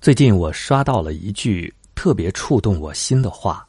[0.00, 3.68] 最近我刷到了一句特别触动我心的话：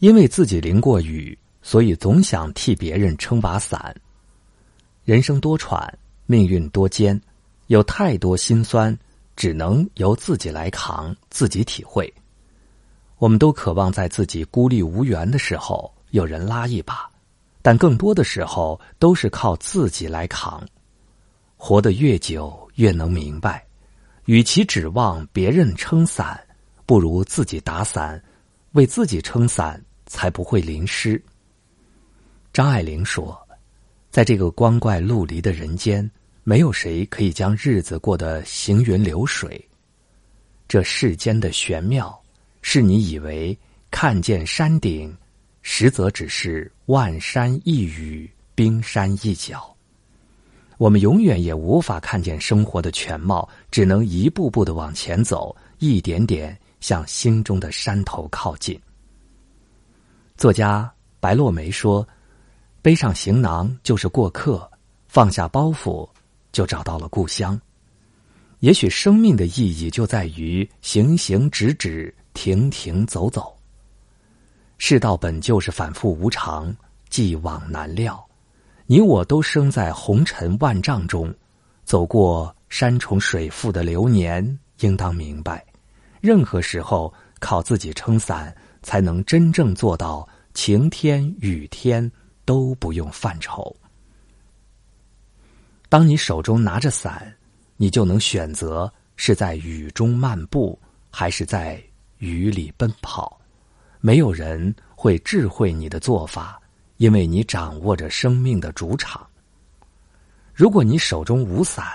[0.00, 3.94] 因为自己淋过雨，所以总想替别人撑把伞。
[5.04, 5.88] 人生多舛，
[6.26, 7.20] 命运多艰，
[7.68, 8.98] 有太多心酸，
[9.36, 12.12] 只能由自己来扛，自己体会。
[13.18, 17.08] 我们都渴望在自己孤立无援的时候有人拉一把，
[17.62, 20.60] 但更多的时候都是靠自己来扛。
[21.56, 23.64] 活得越久，越能明白。
[24.28, 26.38] 与其指望别人撑伞，
[26.84, 28.22] 不如自己打伞，
[28.72, 31.20] 为自己撑伞，才不会淋湿。
[32.52, 33.40] 张爱玲说
[34.12, 36.08] ：“在这个光怪陆离的人间，
[36.44, 39.66] 没有谁可以将日子过得行云流水。
[40.68, 42.22] 这世间的玄妙，
[42.60, 43.58] 是你以为
[43.90, 45.16] 看见山顶，
[45.62, 49.74] 实则只是万山一隅，冰山一角。”
[50.78, 58.80] 我们永远也无法看见生活的全貌，只能一步步的往前走，一点点向心中的山头靠近。
[60.36, 62.06] 作家白落梅说
[62.80, 64.70] ：“背上行囊就是过客，
[65.08, 66.08] 放下包袱
[66.52, 67.60] 就找到了故乡。”
[68.60, 73.52] 也许生命的意义就在于行行止止，停停走走。
[74.78, 76.72] 世道本就是反复无常，
[77.08, 78.27] 既往难料。
[78.90, 81.32] 你我都生在红尘万丈中，
[81.84, 85.62] 走过山重水复的流年，应当明白，
[86.22, 92.10] 任何时候靠自己撑伞，才能真正做到晴天雨天
[92.46, 93.76] 都不用犯愁。
[95.90, 97.30] 当你手中拿着伞，
[97.76, 100.80] 你就能选择是在雨中漫步，
[101.10, 101.78] 还是在
[102.16, 103.38] 雨里奔跑。
[104.00, 106.58] 没有人会智慧你的做法。
[106.98, 109.26] 因为你掌握着生命的主场。
[110.52, 111.86] 如果你手中无伞，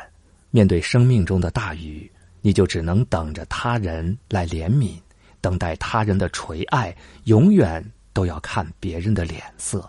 [0.50, 4.98] 面对生命中的大雨，你就只能等着他人来怜悯，
[5.42, 9.88] 等待他人的垂爱，永远都要看别人的脸色。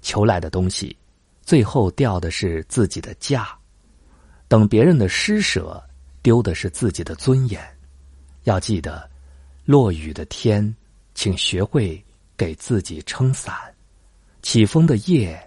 [0.00, 0.96] 求来的东西，
[1.42, 3.42] 最后掉的是自己的价；
[4.46, 5.82] 等别人的施舍，
[6.22, 7.60] 丢的是自己的尊严。
[8.44, 9.10] 要记得，
[9.64, 10.72] 落雨的天，
[11.16, 12.00] 请学会。
[12.36, 13.54] 给自己撑伞，
[14.42, 15.38] 起风的夜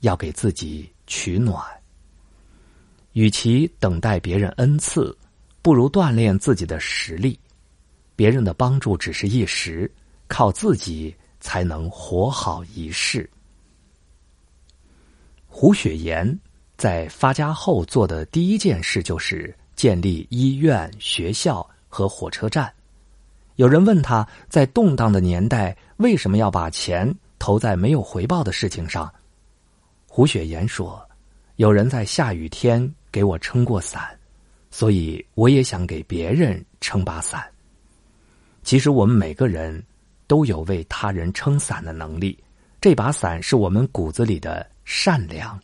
[0.00, 1.64] 要给自己取暖。
[3.12, 5.16] 与其等待别人恩赐，
[5.62, 7.38] 不如锻炼自己的实力。
[8.14, 9.90] 别人的帮助只是一时，
[10.28, 13.28] 靠自己才能活好一世。
[15.46, 16.38] 胡雪岩
[16.76, 22.72] 在发家后做的第一件事就是建立医院、学校和火车站。
[23.56, 25.76] 有人问他在动荡的年代。
[25.96, 29.10] 为什么要把钱投在没有回报的事情上？
[30.06, 31.02] 胡雪岩说
[31.56, 34.06] ：“有人在下雨天给我撑过伞，
[34.70, 37.42] 所以我也想给别人撑把伞。
[38.62, 39.82] 其实我们每个人
[40.26, 42.38] 都有为他人撑伞的能力。
[42.78, 45.58] 这把伞是我们骨子里的善良，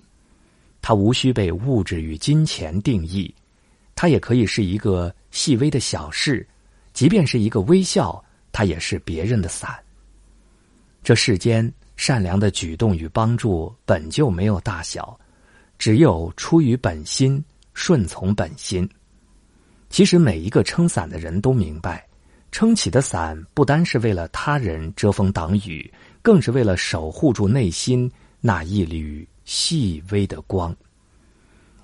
[0.81, 3.33] 它无需被物质与金钱定义，
[3.95, 6.49] 它也可以是一个细微的小事，
[6.93, 8.23] 即便是一个微笑，
[8.53, 9.79] 它也是别人的伞。”
[11.03, 15.19] 这世间善良的举动与帮助本就没有大小，
[15.79, 17.45] 只有出于本心、
[17.75, 18.89] 顺从本心。
[19.91, 22.07] 其实每一个撑伞的人都明白，
[22.51, 25.93] 撑起的伞不单是为了他人遮风挡雨，
[26.23, 28.11] 更是为了守护住内心
[28.41, 30.75] 那一缕细微的光。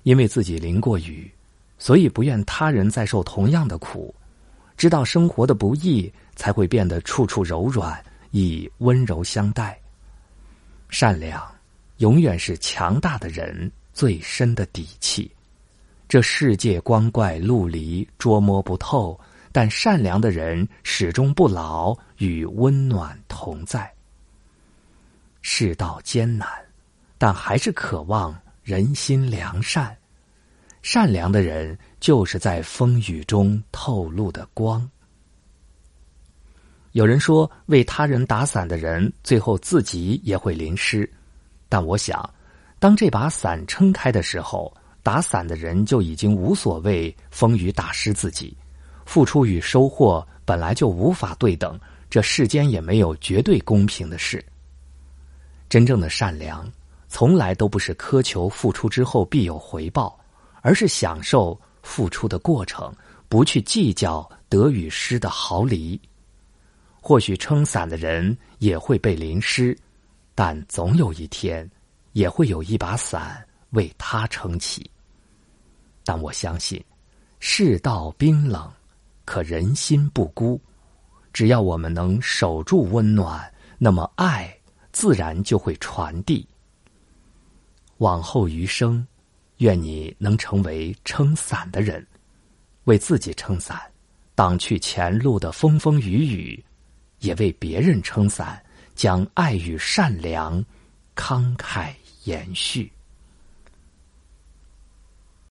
[0.03, 1.29] 因为自己淋过雨，
[1.77, 4.15] 所以不愿他人再受同样的苦，
[4.79, 8.01] 知道生活的不易，才会变得处处柔软。
[8.31, 9.77] 以温柔相待，
[10.87, 11.43] 善良
[11.97, 15.29] 永远是强大的人最深的底气。
[16.07, 19.19] 这世界光怪陆离，捉摸不透，
[19.51, 23.91] 但善良的人始终不老，与温暖同在。
[25.41, 26.47] 世道艰难，
[27.17, 29.93] 但还是渴望人心良善。
[30.81, 34.89] 善良的人就是在风雨中透露的光。
[36.93, 41.09] 有人说，为他人打伞的人，最后自己也会淋湿。
[41.67, 42.27] 但我想，
[42.79, 48.57] 当这把伞撑开的时候，打伞的人就已经无所谓风雨打湿自己。
[49.05, 54.43] 付出与收获本来就无法对等，这世间也没有绝对公平的事。
[55.67, 56.67] 真正的善良，
[57.07, 60.18] 从来都不是苛求付出之后必有回报，
[60.61, 62.93] 而是享受付出的过程，
[63.27, 65.99] 不去计较得与失的毫厘。
[67.01, 69.77] 或许撑伞的人也会被淋湿，
[70.35, 71.69] 但总有一天，
[72.11, 74.89] 也会有一把伞为他撑起。
[76.03, 76.83] 但我相信，
[77.39, 78.69] 世道冰冷，
[79.25, 80.59] 可人心不孤。
[81.31, 84.53] 只要我们能守住温暖，那么爱
[84.91, 86.45] 自然就会传递。
[87.99, 89.05] 往后余生，
[89.59, 92.05] 愿你能成为撑伞的人，
[92.83, 93.79] 为自己撑伞，
[94.35, 96.63] 挡去前路的风风雨雨，
[97.19, 98.61] 也为别人撑伞，
[98.95, 100.63] 将爱与善良
[101.15, 102.91] 慷慨延续。